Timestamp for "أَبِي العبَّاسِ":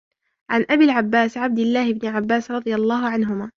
0.69-1.37